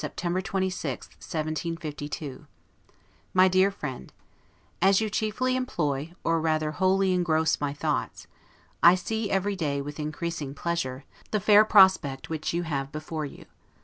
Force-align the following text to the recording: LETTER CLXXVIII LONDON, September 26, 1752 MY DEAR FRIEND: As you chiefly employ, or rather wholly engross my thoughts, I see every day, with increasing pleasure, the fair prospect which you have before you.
LETTER 0.03 0.09
CLXXVIII 0.15 0.23
LONDON, 0.23 0.41
September 0.41 0.41
26, 0.41 1.07
1752 1.77 2.47
MY 3.35 3.47
DEAR 3.49 3.69
FRIEND: 3.69 4.13
As 4.81 4.99
you 4.99 5.11
chiefly 5.11 5.55
employ, 5.55 6.15
or 6.23 6.41
rather 6.41 6.71
wholly 6.71 7.13
engross 7.13 7.61
my 7.61 7.71
thoughts, 7.71 8.25
I 8.81 8.95
see 8.95 9.29
every 9.29 9.55
day, 9.55 9.79
with 9.79 9.99
increasing 9.99 10.55
pleasure, 10.55 11.05
the 11.29 11.39
fair 11.39 11.63
prospect 11.63 12.31
which 12.31 12.51
you 12.51 12.63
have 12.63 12.91
before 12.91 13.25
you. 13.27 13.45